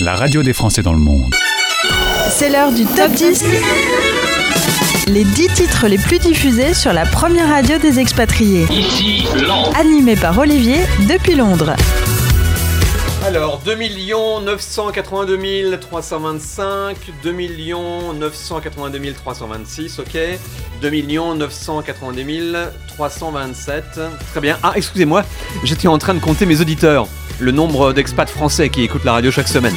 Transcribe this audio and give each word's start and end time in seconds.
la 0.00 0.14
radio 0.14 0.42
des 0.42 0.54
Français 0.54 0.82
dans 0.82 0.94
le 0.94 0.98
monde. 0.98 1.34
C'est 2.30 2.48
l'heure 2.48 2.72
du 2.72 2.86
top 2.86 3.12
10. 3.12 3.44
Les 5.08 5.24
10 5.24 5.48
titres 5.48 5.88
les 5.88 5.98
plus 5.98 6.18
diffusés 6.18 6.72
sur 6.72 6.94
la 6.94 7.04
première 7.04 7.48
radio 7.48 7.76
des 7.76 7.98
expatriés. 7.98 8.64
Ici. 8.70 9.26
Animé 9.78 10.16
par 10.16 10.38
Olivier 10.38 10.78
depuis 11.06 11.34
Londres. 11.34 11.74
Alors, 13.26 13.60
2 13.62 13.76
982 14.46 15.78
325, 15.78 16.96
2 17.22 17.32
982 17.32 19.12
326, 19.12 19.98
ok. 19.98 20.18
2 20.80 20.90
982 21.36 22.56
327. 22.88 23.84
Très 24.30 24.40
bien. 24.40 24.56
Ah, 24.62 24.72
excusez-moi, 24.76 25.24
j'étais 25.62 25.88
en 25.88 25.98
train 25.98 26.14
de 26.14 26.20
compter 26.20 26.46
mes 26.46 26.62
auditeurs. 26.62 27.06
Le 27.40 27.52
nombre 27.52 27.94
d'expats 27.94 28.28
français 28.28 28.68
qui 28.68 28.82
écoutent 28.82 29.04
la 29.04 29.12
radio 29.12 29.30
chaque 29.30 29.48
semaine. 29.48 29.74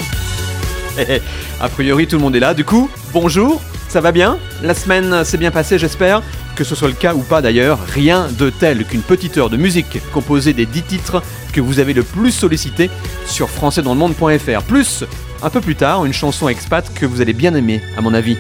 A 1.61 1.69
priori, 1.69 2.07
tout 2.07 2.17
le 2.17 2.21
monde 2.21 2.35
est 2.35 2.41
là. 2.41 2.53
Du 2.53 2.65
coup, 2.65 2.89
bonjour, 3.13 3.61
ça 3.87 4.01
va 4.01 4.11
bien? 4.11 4.37
La 4.61 4.73
semaine 4.73 5.23
s'est 5.23 5.37
bien 5.37 5.49
passée, 5.49 5.79
j'espère. 5.79 6.21
Que 6.57 6.65
ce 6.65 6.75
soit 6.75 6.89
le 6.89 6.93
cas 6.93 7.15
ou 7.15 7.21
pas 7.21 7.41
d'ailleurs, 7.41 7.79
rien 7.87 8.27
de 8.37 8.49
tel 8.49 8.85
qu'une 8.85 9.01
petite 9.01 9.37
heure 9.37 9.49
de 9.49 9.55
musique 9.55 9.99
composée 10.11 10.51
des 10.51 10.65
10 10.65 10.81
titres 10.83 11.23
que 11.53 11.61
vous 11.61 11.79
avez 11.79 11.93
le 11.93 12.03
plus 12.03 12.31
sollicité 12.31 12.89
sur 13.25 13.49
françaisdanslemonde.fr. 13.49 14.63
Plus, 14.67 15.05
un 15.41 15.49
peu 15.49 15.61
plus 15.61 15.75
tard, 15.75 16.03
une 16.03 16.13
chanson 16.13 16.49
expat 16.49 16.93
que 16.93 17.05
vous 17.05 17.21
allez 17.21 17.33
bien 17.33 17.55
aimer, 17.55 17.81
à 17.97 18.01
mon 18.01 18.13
avis. 18.13 18.37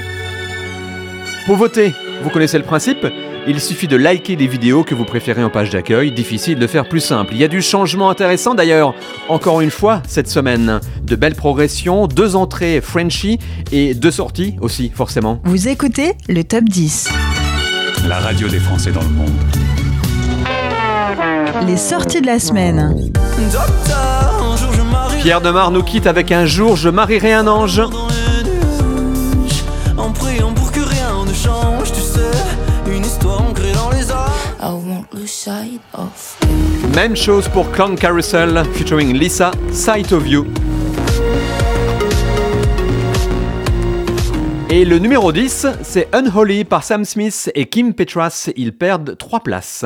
Pour 1.45 1.55
voter, 1.55 1.93
vous 2.23 2.29
connaissez 2.29 2.57
le 2.57 2.65
principe? 2.65 3.07
Il 3.47 3.59
suffit 3.59 3.87
de 3.87 3.95
liker 3.95 4.35
les 4.35 4.47
vidéos 4.47 4.83
que 4.83 4.95
vous 4.95 5.05
préférez 5.05 5.43
en 5.43 5.49
page 5.49 5.69
d'accueil, 5.69 6.11
difficile 6.11 6.59
de 6.59 6.67
faire 6.67 6.87
plus 6.87 6.99
simple. 6.99 7.33
Il 7.33 7.39
y 7.39 7.43
a 7.43 7.47
du 7.47 7.61
changement 7.61 8.09
intéressant 8.09 8.55
d'ailleurs, 8.55 8.93
encore 9.29 9.61
une 9.61 9.71
fois 9.71 10.01
cette 10.07 10.29
semaine. 10.29 10.79
De 11.03 11.15
belles 11.15 11.35
progressions, 11.35 12.07
deux 12.07 12.35
entrées 12.35 12.81
Frenchy 12.81 13.39
et 13.71 13.93
deux 13.93 14.11
sorties 14.11 14.55
aussi 14.61 14.91
forcément. 14.93 15.39
Vous 15.43 15.67
écoutez 15.67 16.13
le 16.29 16.43
top 16.43 16.65
10. 16.65 17.09
La 18.07 18.19
radio 18.19 18.47
des 18.47 18.59
Français 18.59 18.91
dans 18.91 19.01
le 19.01 19.09
monde. 19.09 19.31
Les 21.67 21.77
sorties 21.77 22.21
de 22.21 22.27
la 22.27 22.39
semaine. 22.39 23.11
Docteur, 23.51 24.51
un 24.51 24.57
jour 24.57 24.73
je 24.73 24.81
marierai 24.81 25.21
Pierre 25.21 25.41
Demar 25.41 25.71
nous 25.71 25.83
quitte 25.83 26.07
avec 26.07 26.31
un 26.31 26.45
jour 26.45 26.75
je 26.75 26.89
marierai 26.89 27.33
un 27.33 27.47
ange. 27.47 27.81
Même 36.95 37.15
chose 37.15 37.49
pour 37.49 37.69
Clown 37.71 37.95
Carousel 37.95 38.63
featuring 38.73 39.13
Lisa, 39.13 39.51
Sight 39.71 40.11
of 40.13 40.27
You. 40.27 40.45
Et 44.69 44.85
le 44.85 44.99
numéro 44.99 45.31
10, 45.31 45.67
c'est 45.83 46.07
Unholy 46.15 46.63
par 46.63 46.83
Sam 46.83 47.03
Smith 47.03 47.51
et 47.55 47.65
Kim 47.65 47.93
Petras. 47.93 48.49
Ils 48.55 48.75
perdent 48.75 49.17
3 49.17 49.41
places. 49.41 49.85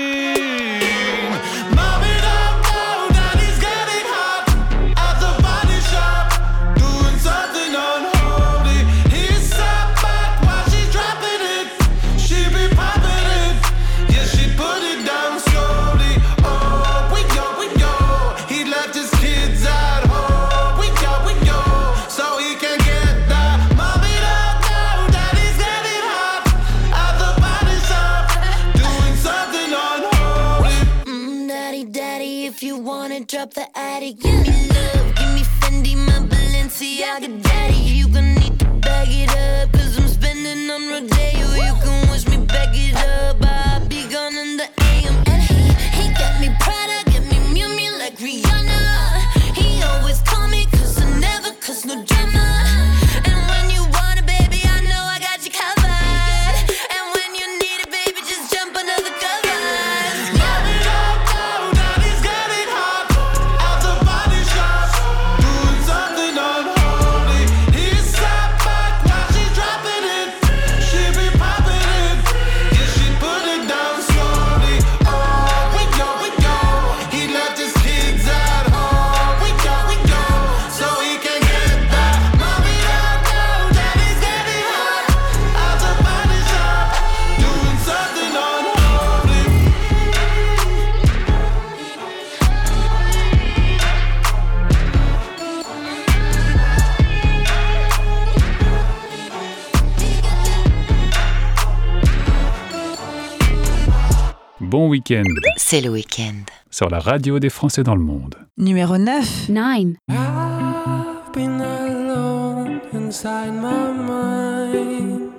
Week-end 105.01 105.23
C'est 105.57 105.81
le 105.81 105.89
week-end. 105.89 106.43
sur 106.69 106.89
la 106.89 106.99
radio 106.99 107.39
des 107.39 107.49
Français 107.49 107.83
dans 107.83 107.95
le 107.95 108.01
monde. 108.03 108.35
Numéro 108.57 108.97
9. 108.97 109.49
Nine. 109.49 109.95
I've 110.09 111.33
been 111.33 111.59
alone 111.61 112.81
inside 112.93 113.51
my 113.53 113.91
mind. 113.93 115.31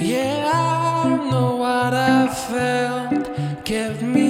Yeah, 0.00 0.50
I 0.54 1.28
know 1.30 1.56
what 1.56 1.92
I 1.92 2.28
felt 2.28 3.30
kept 3.64 4.02
me 4.02 4.27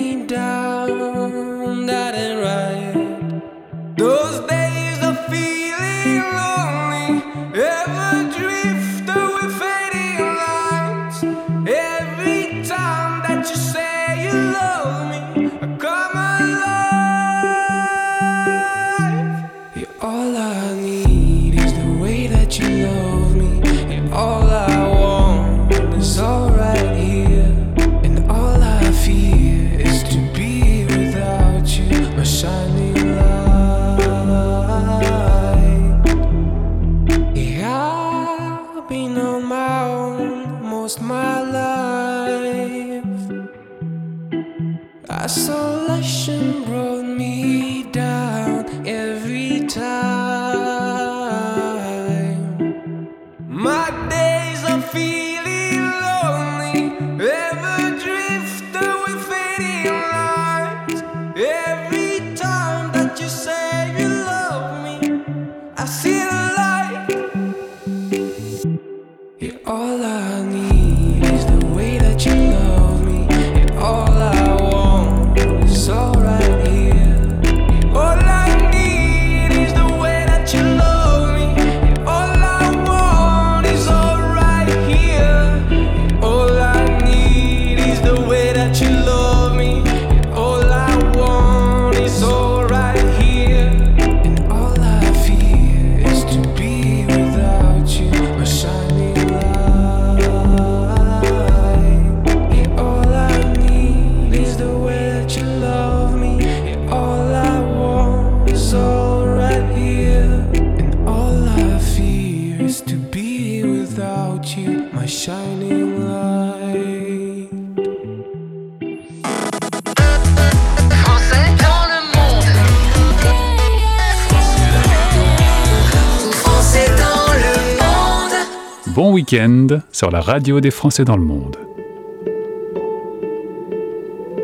week-end 129.30 129.80
sur 129.92 130.10
la 130.10 130.20
radio 130.20 130.60
des 130.60 130.70
Français 130.70 131.04
dans 131.04 131.16
le 131.16 131.24
monde. 131.24 131.56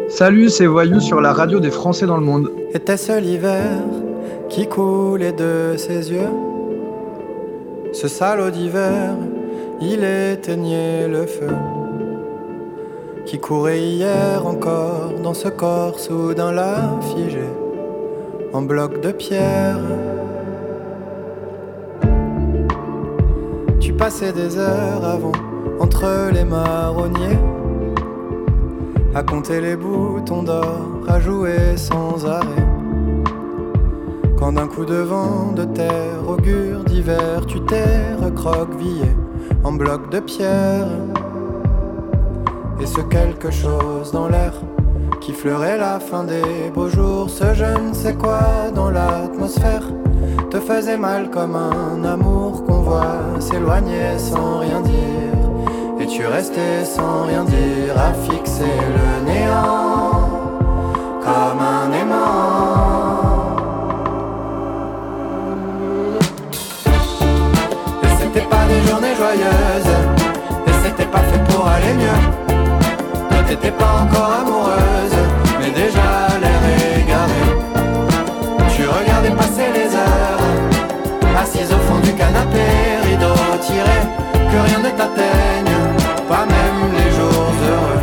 Salut, 0.08 0.50
c'est 0.50 0.66
Voyou 0.66 1.00
sur 1.00 1.20
la 1.20 1.32
radio 1.32 1.58
des 1.58 1.70
Français 1.70 2.06
dans 2.06 2.18
le 2.18 2.24
monde. 2.24 2.50
Était-ce 2.74 3.18
l'hiver 3.18 3.80
qui 4.50 4.68
coulait 4.68 5.32
de 5.32 5.76
ses 5.78 6.12
yeux? 6.12 6.28
Ce 7.92 8.08
salaud 8.08 8.50
d'hiver, 8.50 9.14
il 9.80 10.04
éteignait 10.04 11.08
le 11.08 11.24
feu 11.26 11.54
qui 13.24 13.38
courait 13.38 13.80
hier 13.80 14.46
encore 14.46 15.14
dans 15.22 15.34
ce 15.34 15.48
corps 15.48 15.98
soudain 15.98 16.52
là 16.52 16.98
figé 17.00 17.48
en 18.52 18.60
bloc 18.60 19.00
de 19.00 19.12
pierre. 19.12 19.78
Tu 23.94 23.98
passais 23.98 24.32
des 24.32 24.58
heures 24.58 25.04
avant 25.04 25.30
entre 25.78 26.32
les 26.32 26.42
marronniers 26.42 27.38
à 29.14 29.22
compter 29.22 29.60
les 29.60 29.76
boutons 29.76 30.42
d'or, 30.42 30.98
à 31.06 31.20
jouer 31.20 31.76
sans 31.76 32.26
arrêt. 32.26 32.66
Quand 34.36 34.50
d'un 34.50 34.66
coup 34.66 34.84
de 34.84 34.96
vent 34.96 35.52
de 35.52 35.62
terre 35.62 36.28
augure 36.28 36.82
d'hiver, 36.82 37.46
tu 37.46 37.60
t'es 37.60 38.14
recroquevillé 38.20 39.06
en 39.62 39.70
bloc 39.70 40.10
de 40.10 40.18
pierre. 40.18 40.88
Et 42.80 42.86
ce 42.86 43.00
quelque 43.00 43.52
chose 43.52 44.10
dans 44.10 44.26
l'air 44.26 44.54
qui 45.20 45.32
fleurait 45.32 45.78
la 45.78 46.00
fin 46.00 46.24
des 46.24 46.68
beaux 46.74 46.88
jours, 46.88 47.30
ce 47.30 47.54
je 47.54 47.88
ne 47.88 47.94
sais 47.94 48.14
quoi 48.14 48.40
dans 48.74 48.90
l'atmosphère 48.90 49.86
te 50.54 50.60
faisait 50.60 50.96
mal 50.96 51.30
comme 51.30 51.56
un 51.56 52.04
amour 52.04 52.64
qu'on 52.64 52.82
voit 52.82 53.40
s'éloigner 53.40 54.16
sans 54.18 54.60
rien 54.60 54.80
dire. 54.82 55.34
Et 55.98 56.06
tu 56.06 56.24
restais 56.26 56.84
sans 56.84 57.24
rien 57.24 57.42
dire 57.44 57.94
à 57.98 58.12
fixer 58.26 58.76
le 58.98 59.32
néant 59.32 60.30
comme 61.24 61.60
un 61.76 61.90
aimant. 62.00 63.56
Et 68.04 68.10
c'était 68.20 68.46
pas 68.54 68.64
des 68.68 68.80
journées 68.88 69.16
joyeuses, 69.16 69.94
et 70.68 70.74
c'était 70.84 71.10
pas 71.10 71.24
fait 71.30 71.42
pour 71.52 71.66
aller 71.66 71.94
mieux. 71.94 72.22
Toi 73.28 73.38
t'étais 73.48 73.72
pas 73.72 73.92
encore 74.04 74.30
amoureuse, 74.40 75.18
mais 75.58 75.70
déjà 75.82 76.33
assise 81.44 81.70
au 81.72 81.82
fond 81.86 82.00
du 82.00 82.12
canapé, 82.14 82.64
rideau 83.06 83.34
tiré, 83.60 84.00
que 84.50 84.58
rien 84.66 84.78
ne 84.78 84.90
t'atteigne, 84.98 85.76
pas 86.26 86.46
même 86.56 86.82
les 86.98 87.10
jours 87.16 87.52
heureux. 87.70 88.02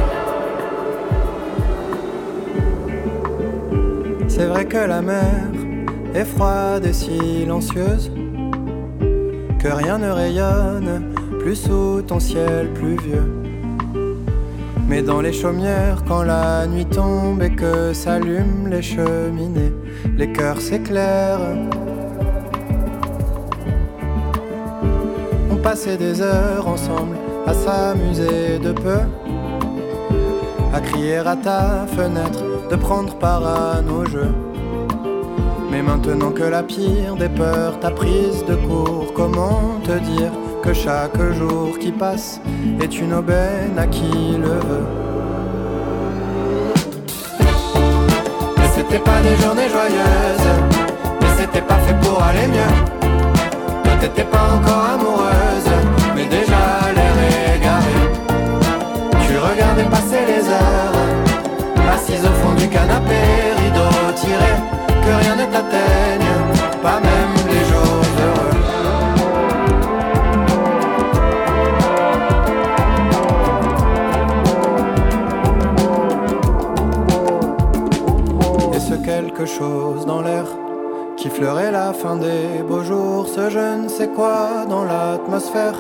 C'est 4.28 4.46
vrai 4.46 4.66
que 4.66 4.78
la 4.78 5.02
mer 5.02 5.42
est 6.14 6.26
froide 6.26 6.86
et 6.86 6.94
silencieuse, 6.94 8.12
que 9.62 9.70
rien 9.82 9.98
ne 9.98 10.12
rayonne 10.12 10.92
plus 11.40 11.56
sous 11.56 12.04
ton 12.04 12.20
ciel 12.20 12.70
pluvieux. 12.76 13.28
Mais 14.88 15.02
dans 15.02 15.22
les 15.22 15.34
chaumières, 15.34 16.04
quand 16.08 16.22
la 16.22 16.68
nuit 16.68 16.86
tombe 16.86 17.42
et 17.42 17.56
que 17.62 17.92
s'allument 17.94 18.68
les 18.70 18.84
cheminées, 18.84 19.74
les 20.16 20.32
cœurs 20.32 20.62
s'éclairent. 20.62 21.58
Passait 25.72 25.96
des 25.96 26.22
heures 26.22 26.68
ensemble 26.68 27.16
à 27.48 27.54
s'amuser 27.54 28.60
de 28.60 28.74
peu, 28.74 29.00
à 30.74 30.82
crier 30.82 31.20
à 31.20 31.38
ta 31.38 31.86
fenêtre, 31.96 32.44
de 32.70 32.76
prendre 32.76 33.16
part 33.16 33.48
à 33.48 33.82
nos 33.82 34.04
jeux. 34.06 34.34
Mais 35.72 35.82
maintenant 35.82 36.32
que 36.32 36.44
la 36.44 36.62
pire 36.62 37.16
des 37.16 37.30
peurs 37.30 37.80
t'a 37.80 37.90
prise 37.90 38.44
de 38.50 38.56
court, 38.56 39.14
comment 39.16 39.80
te 39.86 39.98
dire 40.00 40.34
que 40.62 40.74
chaque 40.74 41.22
jour 41.40 41.80
qui 41.80 41.94
passe 41.94 42.42
est 42.82 43.00
une 43.00 43.14
aubaine 43.14 43.80
à 43.80 43.88
qui 43.88 44.36
le 44.38 44.56
veut? 44.70 44.88
C'était 48.76 49.00
pas 49.00 49.22
des 49.22 49.38
journées 49.42 49.70
joyeuses, 49.70 50.52
mais 51.22 51.30
c'était 51.40 51.66
pas 51.66 51.80
fait 51.86 51.96
pour 52.02 52.22
aller 52.22 52.48
mieux. 52.48 53.01
T'étais 54.02 54.24
pas 54.24 54.46
encore 54.58 54.86
amoureuse, 54.96 55.72
mais 56.16 56.26
déjà 56.26 56.64
l'air 56.96 57.16
égaré. 57.56 58.00
Tu 59.28 59.38
regardais 59.38 59.90
passer 59.96 60.26
les 60.26 60.44
heures, 60.50 60.98
assise 61.94 62.26
au 62.26 62.34
fond 62.42 62.54
du 62.56 62.68
canapé, 62.68 63.22
rideau 63.64 63.92
tiré, 64.16 64.54
que 65.06 65.12
rien 65.24 65.36
ne 65.36 65.46
t'atteigne, 65.54 66.34
pas 66.82 67.00
même 67.00 67.36
les 67.48 67.64
jours 67.70 68.06
heureux. 68.26 68.58
Quelque 79.04 79.46
chose 79.46 80.06
dans 80.06 80.22
l'air 80.22 80.46
qui 81.22 81.30
fleurait 81.30 81.72
la 81.72 81.94
fin 81.94 82.16
des 82.16 82.64
beaux 82.68 82.84
jours, 82.84 83.28
ce 83.28 83.52
je 83.52 83.84
ne 83.84 83.88
sais 83.88 84.08
quoi 84.08 84.66
dans 84.68 84.84
l'atmosphère? 84.84 85.76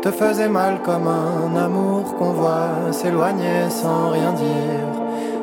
Te 0.00 0.10
faisait 0.10 0.48
mal 0.48 0.80
comme 0.82 1.06
un 1.06 1.54
amour 1.54 2.16
qu'on 2.16 2.32
voit 2.32 2.90
s'éloigner 2.90 3.68
sans 3.68 4.08
rien 4.08 4.32
dire. 4.32 4.88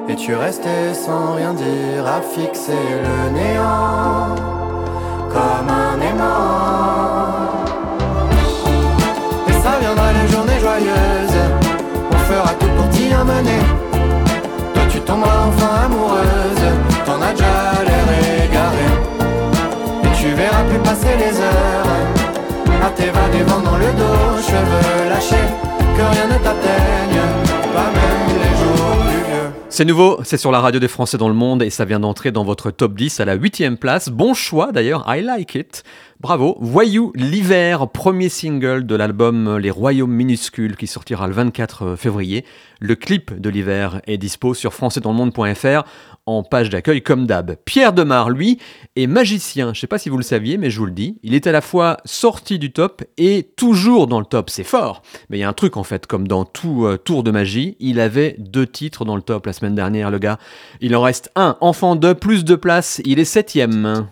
Et 0.09 0.15
tu 0.15 0.33
restais 0.33 0.95
sans 0.95 1.35
rien 1.35 1.53
dire 1.53 2.03
à 2.07 2.19
fixer 2.19 2.83
le 3.05 3.29
néant 3.37 4.33
comme 5.29 5.69
un 5.69 6.01
aimant? 6.09 7.27
Et 9.49 9.53
ça 9.53 9.73
viendra 9.79 10.13
les 10.13 10.27
journées 10.31 10.59
joyeuses, 10.59 11.41
on 12.11 12.21
fera 12.31 12.53
tout 12.59 12.71
pour 12.75 12.89
t'y 12.89 13.13
amener. 13.13 13.61
Toi 14.73 14.83
tu 14.89 14.99
tomberas 15.01 15.45
enfin 15.49 15.85
amoureuse, 15.85 16.67
t'en 17.05 17.21
as 17.21 17.33
déjà 17.33 17.76
tu 20.27 20.33
verras 20.33 20.63
plus 20.69 20.79
passer 20.79 21.15
les 21.23 21.39
heures, 21.39 21.87
à 22.85 22.89
t'évader 22.89 23.43
vent 23.43 23.61
dans 23.61 23.77
le 23.77 23.91
dos, 24.01 24.41
cheveux 24.41 25.09
lâchés, 25.09 25.49
que 25.95 26.03
rien 26.13 26.27
ne 26.27 26.37
t'atteigne, 26.43 27.16
c'est 29.77 29.85
nouveau, 29.85 30.17
c'est 30.23 30.37
sur 30.37 30.51
la 30.51 30.59
radio 30.59 30.79
des 30.79 30.87
Français 30.87 31.19
dans 31.19 31.27
le 31.27 31.35
monde 31.35 31.61
et 31.61 31.69
ça 31.69 31.85
vient 31.85 31.99
d'entrer 31.99 32.31
dans 32.31 32.43
votre 32.43 32.71
top 32.71 32.95
10 32.95 33.19
à 33.19 33.25
la 33.25 33.37
8ème 33.37 33.75
place. 33.75 34.09
Bon 34.09 34.33
choix 34.33 34.71
d'ailleurs, 34.71 35.05
I 35.07 35.21
like 35.21 35.53
it. 35.53 35.83
Bravo. 36.19 36.57
Voyou 36.61 37.11
l'hiver, 37.13 37.87
premier 37.87 38.27
single 38.27 38.87
de 38.87 38.95
l'album 38.95 39.57
Les 39.57 39.69
Royaumes 39.69 40.11
minuscules 40.11 40.75
qui 40.75 40.87
sortira 40.87 41.27
le 41.27 41.33
24 41.33 41.83
euh, 41.83 41.95
février. 41.95 42.43
Le 42.79 42.95
clip 42.95 43.39
de 43.39 43.49
l'hiver 43.51 44.01
est 44.07 44.17
dispo 44.17 44.55
sur 44.55 44.73
françaisdanslemonde.fr 44.73 45.83
en 46.25 46.43
page 46.43 46.69
d'accueil 46.69 47.03
comme 47.03 47.27
d'hab. 47.27 47.55
Pierre 47.65 47.93
Demar, 47.93 48.31
lui, 48.31 48.59
est 48.95 49.05
magicien. 49.05 49.73
Je 49.75 49.79
sais 49.79 49.87
pas 49.87 49.99
si 49.99 50.09
vous 50.09 50.17
le 50.17 50.23
saviez, 50.23 50.57
mais 50.57 50.71
je 50.71 50.79
vous 50.79 50.87
le 50.87 50.91
dis. 50.91 51.19
Il 51.21 51.35
est 51.35 51.45
à 51.45 51.51
la 51.51 51.61
fois 51.61 51.97
sorti 52.03 52.57
du 52.57 52.71
top 52.73 53.03
et 53.17 53.51
toujours 53.55 54.07
dans 54.07 54.19
le 54.19 54.25
top. 54.25 54.49
C'est 54.49 54.63
fort. 54.63 55.03
Mais 55.29 55.37
il 55.37 55.41
y 55.41 55.43
a 55.43 55.49
un 55.49 55.53
truc 55.53 55.77
en 55.77 55.83
fait, 55.83 56.07
comme 56.07 56.27
dans 56.27 56.45
tout 56.45 56.85
euh, 56.85 56.97
tour 56.97 57.21
de 57.21 57.29
magie, 57.29 57.77
il 57.79 57.99
avait 57.99 58.35
deux 58.39 58.65
titres 58.65 59.05
dans 59.05 59.15
le 59.15 59.21
top 59.21 59.45
la 59.45 59.53
semaine 59.53 59.66
dernière, 59.75 60.11
le 60.11 60.19
gars. 60.19 60.37
Il 60.81 60.95
en 60.95 61.01
reste 61.01 61.31
un. 61.35 61.57
Enfant 61.61 61.95
de 61.95 62.13
plus 62.13 62.45
de 62.45 62.55
place. 62.55 63.01
Il 63.05 63.19
est 63.19 63.25
septième. 63.25 64.07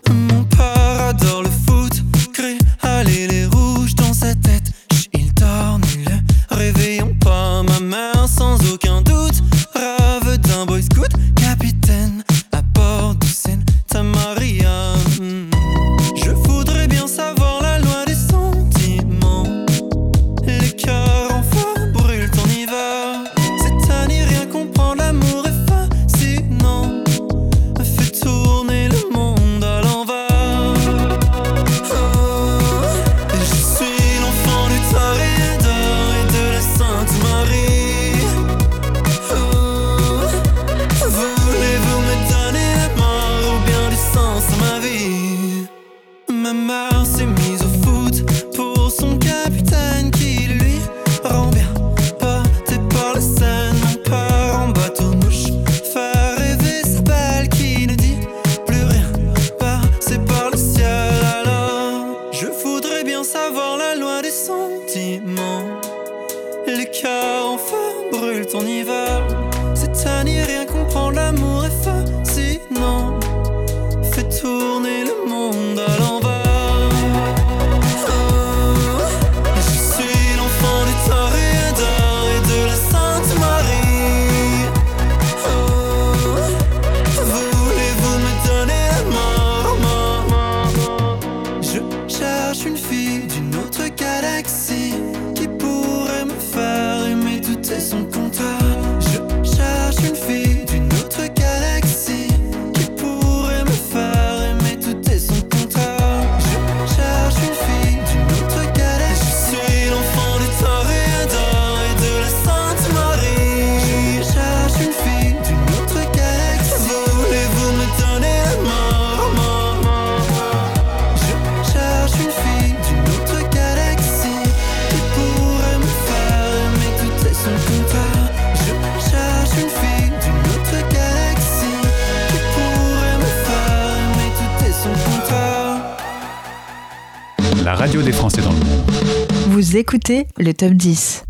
écoutez 139.95 140.27
le 140.37 140.53
top 140.53 140.73
10. 140.73 141.23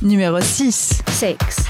Numéro 0.00 0.40
6. 0.40 1.02
Sex. 1.10 1.65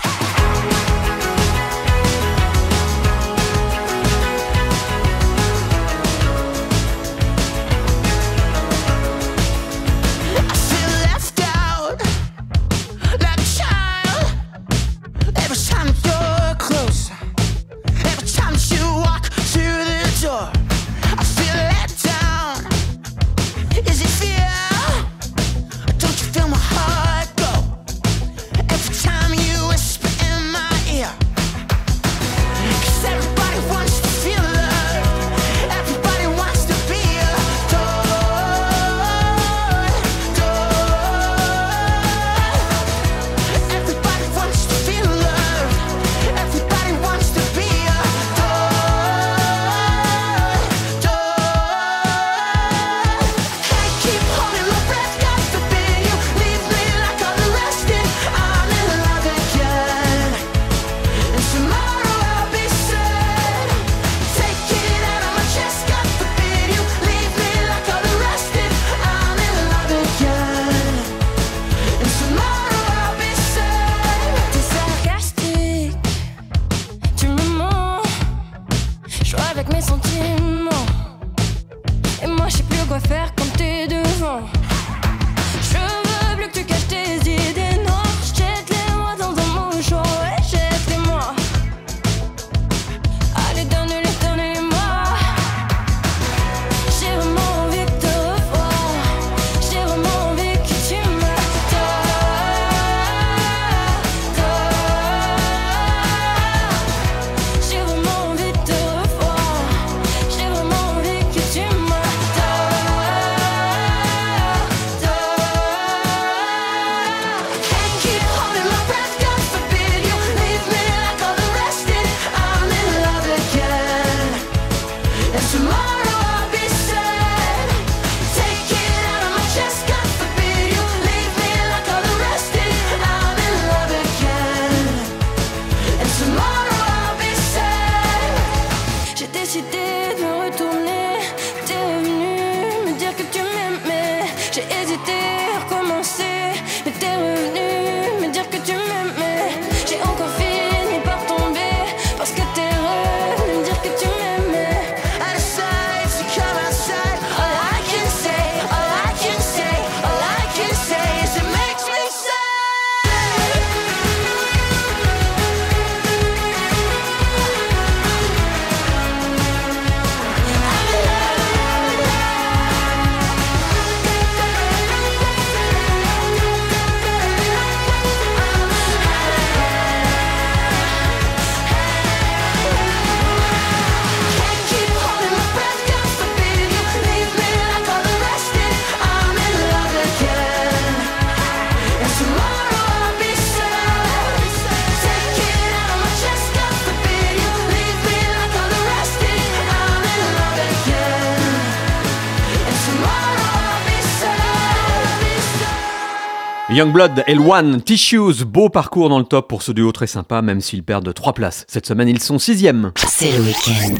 Youngblood, 206.76 207.24
L1, 207.26 207.80
Tissues, 207.80 208.44
beau 208.44 208.68
parcours 208.68 209.08
dans 209.08 209.18
le 209.18 209.24
top 209.24 209.48
pour 209.48 209.62
ce 209.62 209.72
duo 209.72 209.92
très 209.92 210.06
sympa, 210.06 210.42
même 210.42 210.60
s'ils 210.60 210.82
perdent 210.82 211.14
3 211.14 211.32
places. 211.32 211.64
Cette 211.68 211.86
semaine, 211.86 212.06
ils 212.06 212.20
sont 212.20 212.36
6ème. 212.36 212.90
C'est 212.98 213.32
le 213.32 213.44
week-end. 213.44 213.94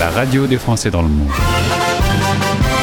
La 0.00 0.10
radio 0.10 0.48
des 0.48 0.56
Français 0.56 0.90
dans 0.90 1.02
le 1.02 1.08
monde. 1.08 1.30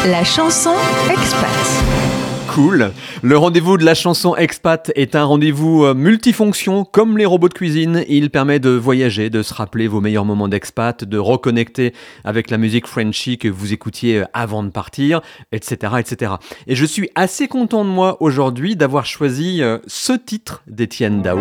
La 0.05 0.23
chanson 0.23 0.75
expat. 1.11 2.22
Cool. 2.53 2.91
Le 3.23 3.35
rendez-vous 3.35 3.77
de 3.77 3.83
la 3.83 3.95
chanson 3.95 4.35
expat 4.35 4.91
est 4.95 5.15
un 5.15 5.23
rendez-vous 5.23 5.85
euh, 5.85 5.95
multifonction, 5.95 6.85
comme 6.85 7.17
les 7.17 7.25
robots 7.25 7.49
de 7.49 7.53
cuisine. 7.55 8.05
Il 8.07 8.29
permet 8.29 8.59
de 8.59 8.69
voyager, 8.69 9.31
de 9.31 9.41
se 9.41 9.55
rappeler 9.55 9.87
vos 9.87 10.01
meilleurs 10.01 10.23
moments 10.23 10.47
d'expat, 10.47 11.03
de 11.03 11.17
reconnecter 11.17 11.95
avec 12.23 12.51
la 12.51 12.59
musique 12.59 12.85
Frenchy 12.85 13.39
que 13.39 13.47
vous 13.47 13.73
écoutiez 13.73 14.19
euh, 14.19 14.25
avant 14.33 14.61
de 14.61 14.69
partir, 14.69 15.21
etc., 15.51 15.93
etc. 15.97 16.33
Et 16.67 16.75
je 16.75 16.85
suis 16.85 17.09
assez 17.15 17.47
content 17.47 17.83
de 17.83 17.89
moi 17.89 18.21
aujourd'hui 18.21 18.75
d'avoir 18.75 19.07
choisi 19.07 19.63
euh, 19.63 19.79
ce 19.87 20.13
titre 20.13 20.61
d'Étienne 20.67 21.23
Dao. 21.23 21.39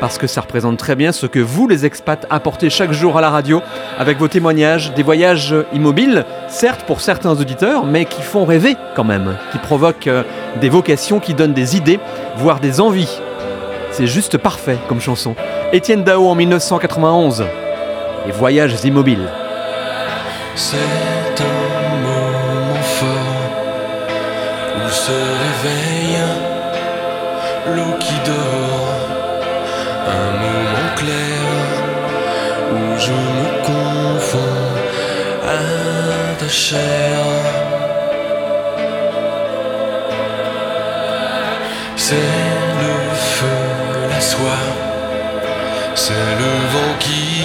Parce 0.00 0.16
que 0.16 0.26
ça 0.26 0.40
représente 0.40 0.78
très 0.78 0.96
bien 0.96 1.12
ce 1.12 1.26
que 1.26 1.38
vous, 1.38 1.68
les 1.68 1.84
expats, 1.84 2.26
apportez 2.30 2.70
chaque 2.70 2.92
jour 2.92 3.18
à 3.18 3.20
la 3.20 3.28
radio, 3.28 3.60
avec 3.98 4.18
vos 4.18 4.28
témoignages, 4.28 4.94
des 4.94 5.02
voyages 5.02 5.54
immobiles, 5.74 6.24
certes 6.48 6.84
pour 6.86 7.02
certains 7.02 7.38
auditeurs, 7.38 7.84
mais 7.84 8.06
qui 8.06 8.22
font 8.22 8.46
rêver 8.46 8.76
quand 8.96 9.04
même, 9.04 9.36
qui 9.52 9.58
provoquent 9.58 10.06
euh, 10.06 10.22
des 10.60 10.70
vocations, 10.70 11.20
qui 11.20 11.34
donnent 11.34 11.52
des 11.52 11.76
idées, 11.76 12.00
voire 12.36 12.60
des 12.60 12.80
envies. 12.80 13.20
C'est 13.90 14.06
juste 14.06 14.38
parfait 14.38 14.78
comme 14.88 15.00
chanson. 15.00 15.34
Étienne 15.72 16.02
Dao 16.02 16.26
en 16.28 16.34
1991. 16.34 17.44
Les 18.26 18.32
voyages 18.32 18.74
immobiles. 18.84 19.28
C'est 20.54 20.76
un 20.76 21.98
moment 22.00 22.82
fort 22.82 23.06
où 24.76 24.90
se 24.90 25.10
réveille 25.10 25.89
à. 36.50 36.76
C'est 41.96 42.16
le 42.16 43.14
feu, 43.14 43.60
la 44.10 44.20
soie. 44.20 44.66
C'est 45.94 46.12
le 46.42 46.52
vent 46.72 46.94
qui 46.98 47.44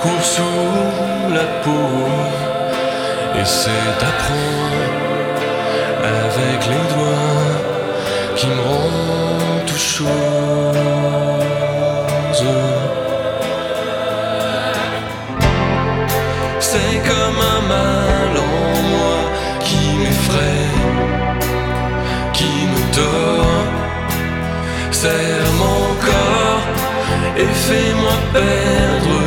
court 0.00 0.22
sous 0.22 1.34
la 1.34 1.46
peau. 1.62 2.06
Et 3.38 3.44
c'est 3.44 3.86
apprendre 4.10 4.84
avec 6.14 6.60
les 6.70 6.84
doigts 6.94 7.56
qui 8.36 8.46
me 8.46 8.60
rend 8.60 9.66
tout 9.66 9.78
chose. 9.78 10.95
Serre 25.00 25.52
mon 25.58 25.82
corps 26.06 26.68
et 27.36 27.52
fais-moi 27.66 28.16
perdre 28.32 29.25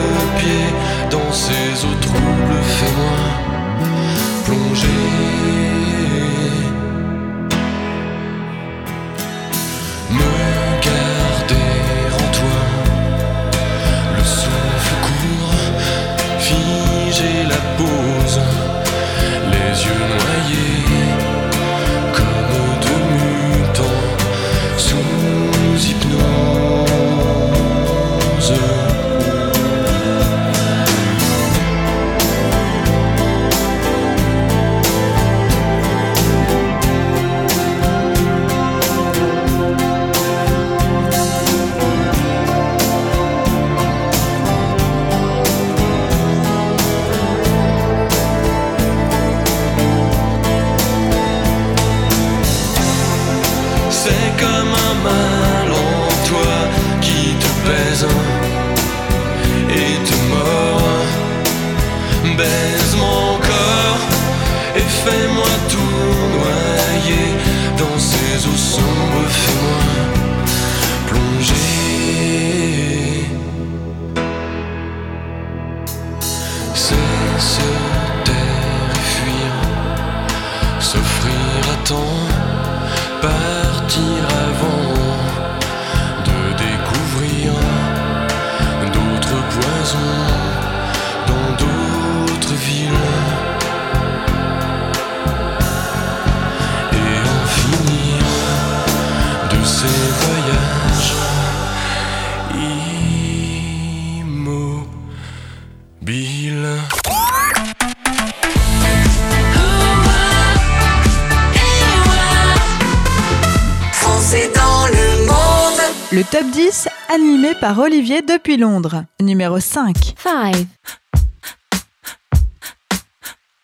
par 117.70 117.78
Olivier 117.78 118.24
depuis 118.24 118.58
Londres. 118.58 119.06
Numéro 119.22 119.60
5. 119.60 119.96
5. 120.18 120.56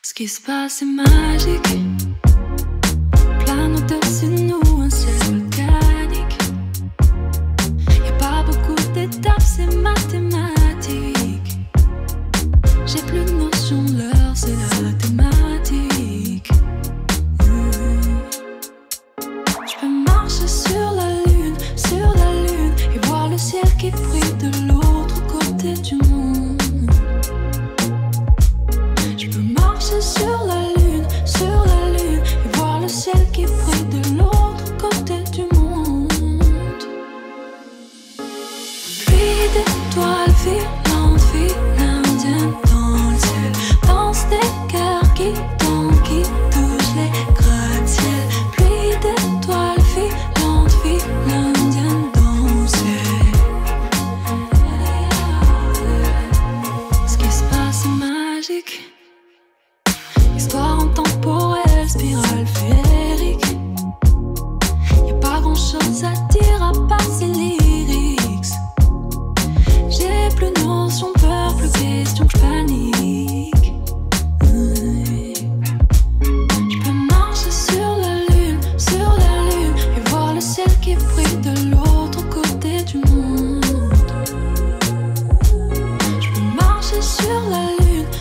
Ce 0.03 0.13
qui 0.13 0.27
se 0.27 0.39
passe 0.41 0.83
est 0.83 0.85
magique. 0.85 1.79
Plane 3.43 3.75
au-dessus 3.75 4.27
de 4.27 4.41
nous, 4.41 4.81
un 4.83 4.89
ciel 4.91 5.15
volcanique. 5.23 6.37
Y 7.89 8.07
a 8.07 8.11
pas 8.19 8.43
beaucoup 8.43 8.79
d'étapes, 8.93 9.41
c'est 9.41 9.75
mathématique. 9.75 10.54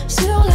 sur 0.07 0.43
la 0.45 0.54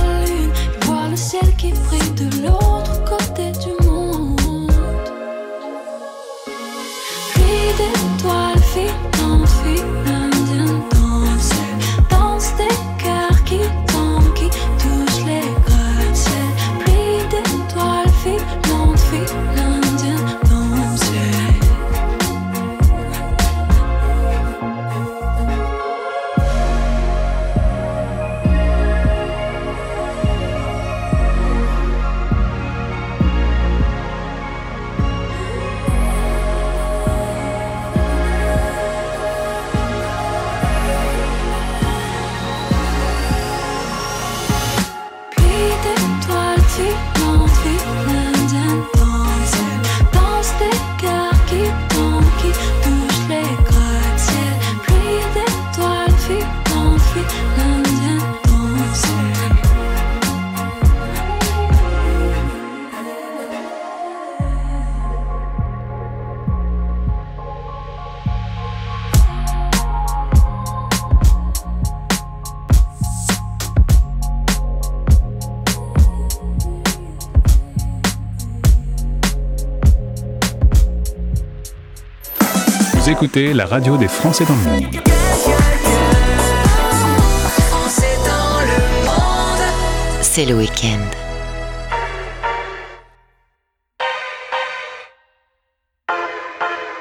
écoutez 83.11 83.53
la 83.53 83.67
radio 83.67 83.97
des 83.97 84.07
Français 84.07 84.45
dans 84.45 84.55
le 84.55 84.61
monde. 84.61 85.03
C'est 90.23 90.45
le 90.45 90.55
week-end. 90.55 91.01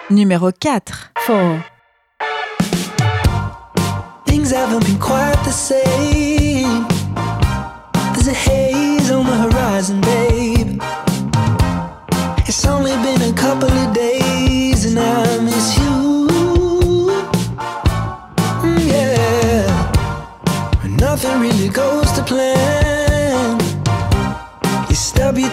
Numéro 0.09 0.51
4. 0.51 1.11
4. 1.27 1.59
Things 4.25 4.51
haven't 4.51 4.83
been 4.85 4.97
quite 4.97 5.37
the 5.43 5.51
same. 5.51 6.87
There's 8.13 8.27
a 8.27 8.33
haze 8.33 9.11
on 9.11 9.25
the 9.25 9.35
horizon, 9.35 10.01
babe. 10.01 10.81
It's 12.47 12.65
only 12.65 12.93
been 13.03 13.21
a 13.21 13.33
couple 13.33 13.69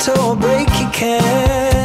so 0.07 0.15
I'll 0.15 0.37
break 0.37 0.69
your 0.79 0.91
can. 0.91 1.76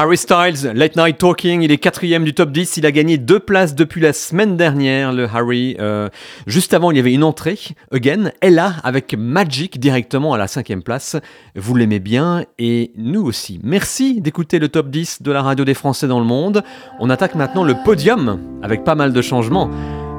Harry 0.00 0.16
Styles, 0.16 0.70
Late 0.76 0.94
Night 0.94 1.18
Talking, 1.18 1.62
il 1.62 1.72
est 1.72 1.76
quatrième 1.76 2.22
du 2.22 2.32
top 2.32 2.52
10. 2.52 2.76
Il 2.76 2.86
a 2.86 2.92
gagné 2.92 3.18
deux 3.18 3.40
places 3.40 3.74
depuis 3.74 4.00
la 4.00 4.12
semaine 4.12 4.56
dernière, 4.56 5.12
le 5.12 5.24
Harry. 5.24 5.74
Euh, 5.80 6.08
juste 6.46 6.72
avant, 6.72 6.92
il 6.92 6.98
y 6.98 7.00
avait 7.00 7.12
une 7.12 7.24
entrée, 7.24 7.58
Again. 7.90 8.30
Et 8.40 8.50
là, 8.50 8.74
avec 8.84 9.16
Magic, 9.18 9.80
directement 9.80 10.34
à 10.34 10.38
la 10.38 10.46
cinquième 10.46 10.84
place. 10.84 11.16
Vous 11.56 11.74
l'aimez 11.74 11.98
bien 11.98 12.44
et 12.60 12.92
nous 12.96 13.24
aussi. 13.24 13.58
Merci 13.64 14.20
d'écouter 14.20 14.60
le 14.60 14.68
top 14.68 14.88
10 14.88 15.22
de 15.22 15.32
la 15.32 15.42
radio 15.42 15.64
des 15.64 15.74
Français 15.74 16.06
dans 16.06 16.20
le 16.20 16.26
monde. 16.26 16.62
On 17.00 17.10
attaque 17.10 17.34
maintenant 17.34 17.64
le 17.64 17.74
podium 17.84 18.38
avec 18.62 18.84
pas 18.84 18.94
mal 18.94 19.12
de 19.12 19.20
changements. 19.20 19.68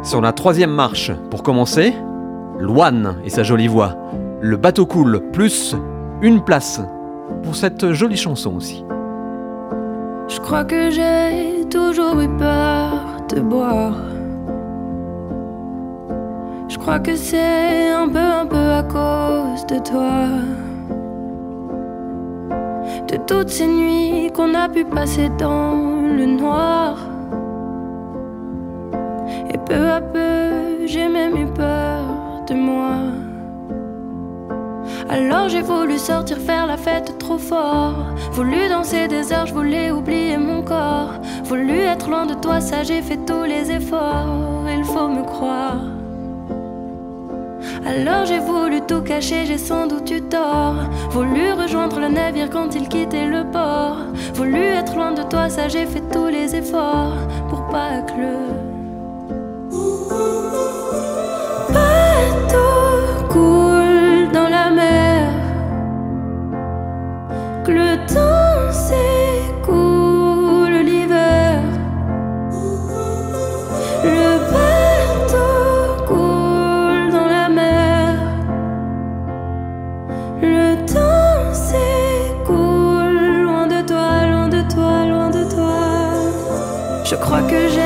Sur 0.04 0.20
la 0.20 0.34
troisième 0.34 0.72
marche, 0.72 1.14
pour 1.32 1.42
commencer, 1.42 1.94
Loane 2.60 3.22
et 3.24 3.30
sa 3.30 3.44
jolie 3.44 3.70
voix. 3.70 3.96
Le 4.42 4.58
bateau 4.58 4.86
coule, 4.86 5.22
plus 5.32 5.74
une 6.22 6.44
place 6.44 6.82
pour 7.44 7.56
cette 7.56 7.94
jolie 7.94 8.18
chanson 8.18 8.58
aussi. 8.58 8.84
Je 10.30 10.40
crois 10.40 10.64
que 10.64 10.92
j'ai 10.92 11.66
toujours 11.72 12.20
eu 12.20 12.30
peur 12.38 12.92
de 13.30 13.42
boire. 13.42 13.98
Je 16.68 16.78
crois 16.78 17.00
que 17.00 17.16
c'est 17.16 17.90
un 17.90 18.08
peu, 18.08 18.20
un 18.20 18.46
peu 18.46 18.56
à 18.56 18.84
cause 18.84 19.66
de 19.66 19.80
toi. 19.80 20.28
De 23.08 23.18
toutes 23.26 23.50
ces 23.50 23.66
nuits 23.66 24.32
qu'on 24.32 24.54
a 24.54 24.70
pu 24.70 24.86
passer 24.86 25.30
dans 25.40 26.04
le 26.18 26.26
noir. 26.28 26.96
Et 29.52 29.58
peu 29.58 29.90
à 29.90 30.00
peu, 30.00 30.86
j'ai 30.86 31.08
même 31.08 31.36
eu 31.38 31.48
peur 31.48 32.04
de 32.48 32.54
moi. 32.54 33.29
Alors 35.10 35.50
j'ai 35.50 35.62
voulu 35.62 35.98
sortir 35.98 36.38
faire 36.38 36.68
la 36.68 36.78
fête 36.78 37.18
trop 37.18 37.40
fort. 37.40 37.96
Voulu 38.32 38.70
danser 38.70 39.08
des 39.08 39.34
heures, 39.34 39.48
je 39.48 39.54
voulais 39.54 39.90
oublier 39.92 40.38
mon 40.38 40.62
corps. 40.62 41.14
Voulu 41.46 41.80
être 41.80 42.08
loin 42.10 42.28
de 42.28 42.36
toi, 42.36 42.62
ça 42.62 42.84
j'ai 42.84 43.02
fait 43.02 43.18
tous 43.26 43.44
les 43.44 43.72
efforts. 43.72 44.68
Il 44.72 44.84
faut 44.84 45.08
me 45.08 45.24
croire. 45.24 45.82
Alors 47.88 48.26
j'ai 48.26 48.38
voulu 48.40 48.82
tout 48.82 49.02
cacher, 49.02 49.46
j'ai 49.48 49.58
sans 49.58 49.88
doute 49.88 50.12
eu 50.12 50.22
tort. 50.22 50.76
Voulu 51.10 51.54
rejoindre 51.54 52.00
le 52.00 52.10
navire 52.10 52.52
quand 52.52 52.76
il 52.76 52.88
quittait 52.88 53.26
le 53.26 53.46
port. 53.46 53.98
Voulu 54.36 54.62
être 54.62 54.96
loin 54.96 55.14
de 55.14 55.24
toi, 55.24 55.50
ça 55.50 55.68
j'ai 55.68 55.88
fait 55.88 56.04
tous 56.12 56.28
les 56.28 56.56
efforts 56.56 57.18
pour 57.50 57.66
pas 57.68 58.02
que 58.02 58.14
le 58.14 58.36
bateau 61.74 62.60
coule 62.60 62.89
Le 67.72 67.98
temps 68.08 68.72
s'écoule 68.72 70.80
l'hiver. 70.84 71.62
Le 74.04 74.40
bateau 74.52 76.04
coule 76.08 77.12
dans 77.12 77.28
la 77.28 77.48
mer. 77.48 78.16
Le 80.42 80.84
temps 80.88 81.54
s'écoule 81.54 83.44
loin 83.44 83.68
de 83.68 83.82
toi, 83.86 84.26
loin 84.32 84.50
de 84.50 84.62
toi, 84.74 85.06
loin 85.06 85.30
de 85.30 85.44
toi. 85.54 85.84
Je 87.04 87.16
crois 87.18 87.44
que 87.44 87.70
j'ai 87.70 87.79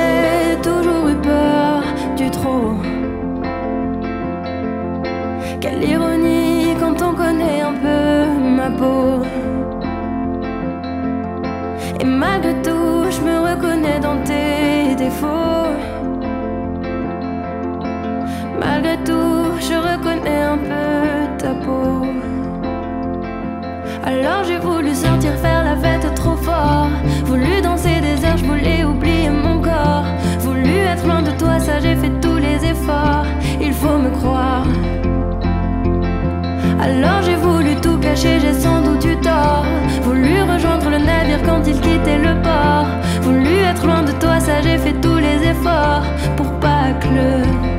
Alors 24.06 24.44
j'ai 24.46 24.58
voulu 24.58 24.94
sortir 24.94 25.32
faire 25.42 25.64
la 25.64 25.76
fête 25.78 26.14
trop 26.16 26.36
fort. 26.36 26.90
Voulu 27.26 27.62
danser 27.62 28.02
des 28.02 28.26
heures, 28.26 28.38
je 28.38 28.46
voulais 28.46 28.84
oublier 28.84 29.30
mon 29.30 29.62
corps. 29.62 30.06
Voulu 30.40 30.76
être 30.92 31.06
loin 31.06 31.22
de 31.22 31.32
toi, 31.32 31.60
ça 31.60 31.80
j'ai 31.80 31.96
fait 31.96 32.12
tous 32.22 32.38
les 32.38 32.58
efforts. 32.72 33.26
Il 33.62 33.74
faut 33.74 33.98
me 33.98 34.10
croire. 34.10 34.68
Alors 36.82 37.22
j'ai 37.24 37.36
voulu 37.36 37.76
tout 37.82 37.98
cacher, 37.98 38.40
j'ai 38.42 38.54
sans 38.54 38.82
doute 38.82 39.06
eu 39.06 39.16
tort. 39.18 39.66
Voulu 40.02 40.44
rejoindre 40.44 40.90
le 40.90 40.98
navire 40.98 41.42
quand 41.44 41.62
il 41.66 41.80
quittait 41.80 42.20
le 42.20 42.42
port. 42.42 42.88
Voulu 43.22 43.56
être 43.72 43.86
loin 43.86 44.04
de 44.04 44.12
toi, 44.14 44.40
ça 44.40 44.62
j'ai 44.62 44.78
fait 44.78 45.00
tous 45.00 45.18
les 45.18 45.48
efforts 45.52 46.04
pour 46.36 46.52
pas 46.60 46.92
que 47.00 47.08
le 47.08 47.73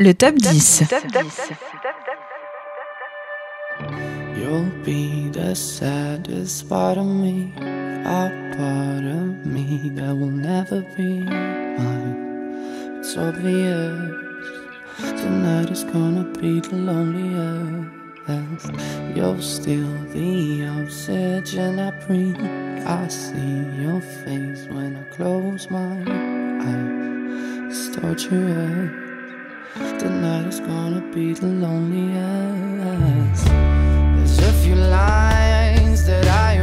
Le 0.00 0.14
top 0.14 0.34
10. 0.34 0.56
You'll 4.34 4.70
be 4.82 5.28
the 5.28 5.54
saddest 5.54 6.70
part 6.70 6.96
of 6.96 7.04
me, 7.04 7.52
a 7.58 8.32
part 8.56 9.04
of 9.04 9.44
me 9.44 9.90
that 9.96 10.16
will 10.16 10.30
never 10.30 10.80
be 10.96 11.20
mine. 11.20 12.16
It's 13.00 13.14
obvious 13.18 14.10
tonight 15.20 15.70
is 15.70 15.84
gonna 15.84 16.24
be 16.40 16.60
the 16.60 16.76
loneliest. 16.76 17.90
You're 19.14 19.42
still 19.42 19.92
the 20.14 20.64
oxygen 20.80 21.78
I 21.78 21.90
breathe. 22.06 22.40
I 22.86 23.06
see 23.08 23.66
your 23.82 24.00
face 24.00 24.64
when 24.70 24.96
I 24.96 25.02
close 25.14 25.70
my 25.70 25.92
eyes. 26.08 27.70
It's 27.70 27.94
torturous. 27.94 29.09
Tonight 29.76 30.46
is 30.48 30.60
gonna 30.60 31.00
be 31.14 31.32
the 31.32 31.46
loneliest. 31.46 33.46
There's 33.46 34.38
a 34.38 34.52
few 34.64 34.74
lines 34.74 36.04
that 36.06 36.26
I 36.26 36.56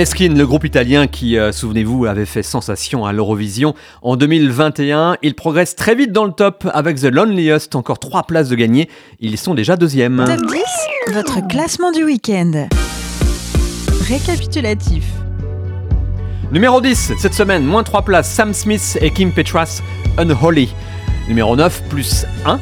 Maneskin, 0.00 0.32
le 0.34 0.46
groupe 0.46 0.64
italien 0.64 1.06
qui, 1.06 1.36
euh, 1.36 1.52
souvenez-vous, 1.52 2.06
avait 2.06 2.24
fait 2.24 2.42
sensation 2.42 3.04
à 3.04 3.12
l'Eurovision 3.12 3.74
en 4.00 4.16
2021, 4.16 5.18
il 5.20 5.34
progresse 5.34 5.76
très 5.76 5.94
vite 5.94 6.10
dans 6.10 6.24
le 6.24 6.32
top 6.32 6.66
avec 6.72 6.98
The 6.98 7.12
Loneliest, 7.12 7.74
encore 7.74 7.98
3 7.98 8.22
places 8.22 8.48
de 8.48 8.54
gagné, 8.54 8.88
ils 9.20 9.36
sont 9.36 9.52
déjà 9.52 9.76
deuxième. 9.76 10.24
Top 10.24 10.40
10, 10.46 11.12
votre 11.12 11.46
classement 11.46 11.92
du 11.92 12.02
week-end. 12.02 12.66
Récapitulatif. 14.08 15.04
Numéro 16.50 16.80
10, 16.80 17.12
cette 17.18 17.34
semaine, 17.34 17.66
moins 17.66 17.82
3 17.82 18.00
places, 18.00 18.30
Sam 18.30 18.54
Smith 18.54 18.96
et 19.02 19.10
Kim 19.10 19.32
Petras, 19.32 19.82
Unholy. 20.16 20.70
Numéro 21.28 21.56
9, 21.56 21.82
plus 21.90 22.24
1, 22.46 22.58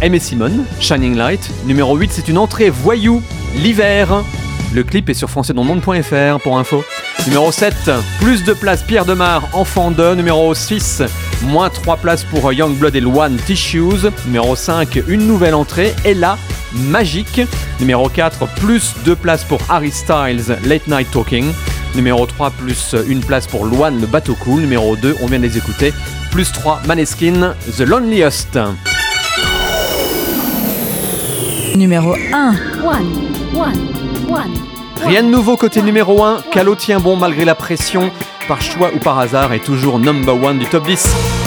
Aimé 0.00 0.18
Simone, 0.18 0.64
Shining 0.80 1.14
Light. 1.14 1.50
Numéro 1.66 1.94
8, 1.94 2.10
c'est 2.10 2.28
une 2.28 2.38
entrée 2.38 2.70
voyou, 2.70 3.22
l'hiver. 3.56 4.24
Le 4.72 4.84
clip 4.84 5.08
est 5.08 5.14
sur 5.14 5.28
françaisdanslemonde.fr 5.28 6.40
pour 6.42 6.58
info. 6.58 6.84
Numéro 7.26 7.50
7, 7.50 7.74
plus 8.20 8.44
de 8.44 8.52
places, 8.52 8.82
Pierre 8.82 9.04
Demar, 9.04 9.48
Enfant 9.52 9.90
de. 9.90 10.14
Numéro 10.14 10.54
6, 10.54 11.02
moins 11.42 11.70
3 11.70 11.96
places 11.96 12.24
pour 12.24 12.52
Youngblood 12.52 12.94
et 12.94 13.00
Luan, 13.00 13.36
Tissues. 13.36 14.08
Numéro 14.26 14.54
5, 14.54 15.02
une 15.08 15.26
nouvelle 15.26 15.54
entrée, 15.54 15.94
Ella, 16.04 16.38
Magique. 16.72 17.40
Numéro 17.80 18.08
4, 18.08 18.46
plus 18.60 18.94
2 19.04 19.16
places 19.16 19.44
pour 19.44 19.60
Harry 19.68 19.90
Styles, 19.90 20.56
Late 20.64 20.86
Night 20.86 21.10
Talking. 21.10 21.52
Numéro 21.96 22.24
3, 22.24 22.50
plus 22.50 22.94
une 23.08 23.20
place 23.20 23.48
pour 23.48 23.66
Luan, 23.66 24.00
le 24.00 24.06
bateau 24.06 24.36
cool. 24.36 24.60
Numéro 24.60 24.94
2, 24.94 25.16
on 25.20 25.26
vient 25.26 25.38
de 25.40 25.44
les 25.44 25.58
écouter. 25.58 25.92
Plus 26.30 26.52
3, 26.52 26.82
Maneskin, 26.86 27.54
The 27.76 27.80
Loneliest. 27.80 28.56
Numéro 31.74 32.14
1. 32.32 32.54
One, 32.84 33.06
one, 33.52 33.56
one. 33.56 34.09
Rien 35.04 35.22
de 35.22 35.28
nouveau 35.28 35.56
côté 35.56 35.82
numéro 35.82 36.22
1, 36.22 36.42
Calo 36.52 36.74
tient 36.74 37.00
bon 37.00 37.16
malgré 37.16 37.44
la 37.44 37.54
pression, 37.54 38.10
par 38.48 38.60
choix 38.60 38.90
ou 38.94 38.98
par 38.98 39.18
hasard, 39.18 39.52
est 39.52 39.64
toujours 39.64 39.98
number 39.98 40.34
1 40.34 40.54
du 40.54 40.66
top 40.66 40.86
10. 40.86 41.39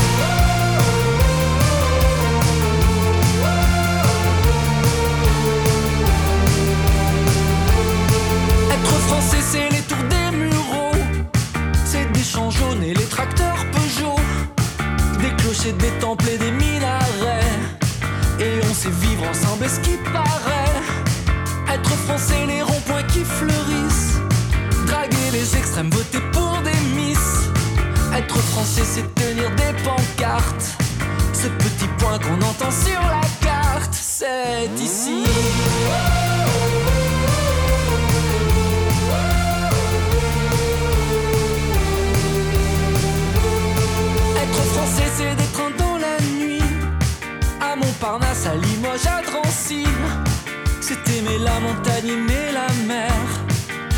La 51.39 51.59
montagne, 51.59 52.09
aimer 52.09 52.51
la 52.53 52.71
mer. 52.85 53.11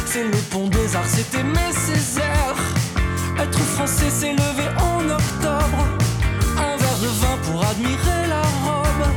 C'est 0.06 0.24
le 0.24 0.38
pont 0.50 0.68
des 0.68 0.96
arts, 0.96 1.06
c'est 1.06 1.38
aimer 1.38 1.72
Césaire. 1.72 2.56
Être 3.38 3.60
français, 3.60 4.10
c'est 4.10 4.32
lever 4.32 4.70
en 4.80 5.10
octobre. 5.10 5.86
Un 6.58 6.78
verre 6.78 7.00
de 7.02 7.08
vin 7.08 7.38
pour 7.44 7.66
admirer 7.66 8.28
la 8.30 8.42
robe. 8.66 9.08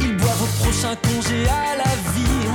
Ils 0.00 0.16
boivent 0.16 0.42
au 0.42 0.64
prochain 0.64 0.96
congé 0.96 1.44
à 1.46 1.76
la 1.76 1.92
vie. 2.14 2.48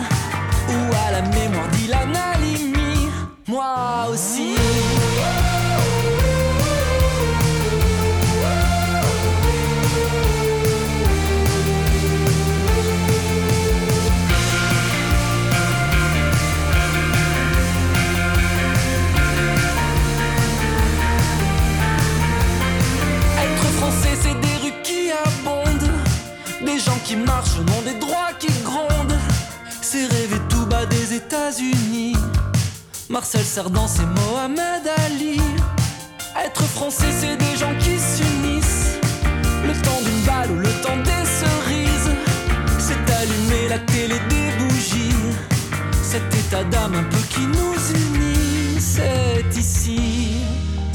Ou 0.69 0.95
à 1.07 1.11
la 1.11 1.21
mémoire 1.21 1.67
d'Ilan 1.69 2.13
Halimi. 2.33 3.09
Moi 3.47 4.07
aussi. 4.11 4.55
Qui 27.07 27.15
marchent 27.15 27.57
au 27.57 27.63
nom 27.63 27.81
des 27.83 27.97
droits 27.99 28.33
qui 28.37 28.51
grondent. 28.63 29.17
C'est 29.81 30.07
rêver 30.07 30.41
tout 30.49 30.65
bas 30.65 30.85
des 30.85 31.13
États-Unis. 31.13 32.17
Marcel 33.09 33.45
Cerdan, 33.45 33.87
c'est 33.87 34.05
Mohamed 34.05 34.85
Ali. 35.05 35.39
Être 36.45 36.63
français, 36.63 37.11
c'est 37.17 37.37
des 37.37 37.55
gens 37.57 37.73
qui 37.79 37.97
s'unissent. 37.97 38.97
Le 39.65 39.73
temps 39.85 40.01
d'une 40.03 40.21
balle 40.25 40.51
ou 40.51 40.59
le 40.59 40.73
temps 40.83 40.97
des 40.97 41.25
cerises. 41.39 42.11
C'est 42.77 43.13
allumer 43.21 43.69
la 43.69 43.79
télé 43.79 44.19
des 44.29 44.49
bougies. 44.59 45.15
Cet 46.03 46.27
état 46.35 46.65
d'âme 46.65 46.95
un 46.95 47.03
peu 47.03 47.23
qui 47.29 47.41
nous 47.41 47.75
unit, 47.95 48.81
c'est 48.81 49.57
ici. 49.57 50.56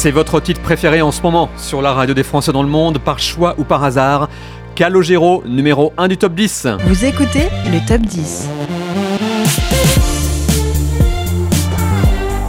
C'est 0.00 0.12
votre 0.12 0.38
titre 0.38 0.60
préféré 0.60 1.02
en 1.02 1.10
ce 1.10 1.20
moment 1.22 1.50
sur 1.56 1.82
la 1.82 1.92
radio 1.92 2.14
des 2.14 2.22
Français 2.22 2.52
dans 2.52 2.62
le 2.62 2.68
monde, 2.68 2.98
par 2.98 3.18
choix 3.18 3.56
ou 3.58 3.64
par 3.64 3.82
hasard. 3.82 4.28
Calogero, 4.76 5.42
numéro 5.44 5.92
1 5.98 6.06
du 6.06 6.16
top 6.16 6.34
10. 6.34 6.68
Vous 6.84 7.04
écoutez 7.04 7.48
le 7.72 7.84
top 7.84 8.02
10. 8.02 8.48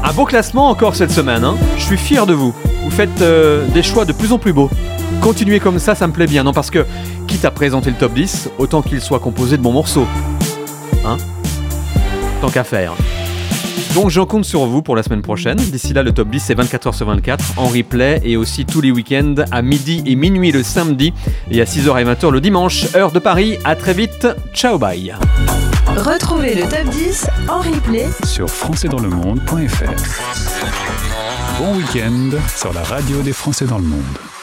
Un 0.04 0.14
beau 0.14 0.26
classement 0.26 0.70
encore 0.70 0.96
cette 0.96 1.10
semaine, 1.10 1.44
hein. 1.44 1.56
je 1.76 1.82
suis 1.82 1.98
fier 1.98 2.28
de 2.28 2.34
vous. 2.34 2.54
Vous 2.84 2.92
faites 2.92 3.20
euh, 3.24 3.66
des 3.70 3.82
choix 3.82 4.06
de 4.06 4.14
plus 4.14 4.32
en 4.32 4.38
plus 4.38 4.54
beaux. 4.54 4.70
Continuez 5.20 5.60
comme 5.60 5.80
ça, 5.80 5.96
ça 5.96 6.06
me 6.06 6.14
plaît 6.14 6.28
bien, 6.28 6.44
non 6.44 6.54
parce 6.54 6.70
que, 6.70 6.86
quitte 7.26 7.46
à 7.46 7.52
présenter 7.52 7.90
le 7.90 7.96
top 7.96 8.14
10, 8.14 8.52
autant 8.60 8.84
qu'il 8.84 9.02
soit 9.02 9.20
composé 9.20 9.58
de 9.58 9.64
bons 9.64 9.74
morceaux. 9.74 10.06
Hein 11.04 11.18
Tant 12.42 12.50
qu'à 12.50 12.64
faire. 12.64 12.94
Donc 14.00 14.12
j'en 14.12 14.26
compte 14.26 14.46
sur 14.46 14.66
vous 14.66 14.82
pour 14.82 14.96
la 14.96 15.04
semaine 15.04 15.22
prochaine. 15.22 15.58
D'ici 15.58 15.92
là, 15.92 16.04
le 16.04 16.14
top 16.14 16.30
10 16.30 16.40
c'est 16.40 16.56
24h 16.56 16.96
sur 16.96 17.06
24 17.06 17.60
en 17.60 17.68
replay 17.68 18.22
et 18.24 18.38
aussi 18.38 18.66
tous 18.66 18.80
les 18.80 18.92
week-ends 18.92 19.36
à 19.52 19.62
midi 19.62 20.02
et 20.06 20.16
minuit 20.16 20.54
le 20.54 20.64
samedi 20.64 21.14
et 21.52 21.60
à 21.60 21.66
6h 21.66 22.00
et 22.00 22.06
20h 22.06 22.32
le 22.32 22.40
dimanche, 22.40 22.96
heure 22.96 23.12
de 23.12 23.20
Paris. 23.20 23.58
À 23.66 23.76
très 23.76 23.94
vite. 23.94 24.26
Ciao 24.54 24.78
bye. 24.78 25.14
Retrouvez 25.98 26.56
le 26.56 26.62
top 26.62 26.86
10 26.92 27.28
en 27.50 27.60
replay 27.60 28.08
Sur 28.24 28.50
françaisdanslemonde.fr. 28.50 29.92
Bon 31.60 31.76
week-end 31.76 32.40
sur 32.56 32.72
la 32.72 32.84
radio 32.84 33.22
des 33.22 33.34
Français 33.34 33.66
dans 33.66 33.80
le 33.80 33.84
monde. 33.84 34.39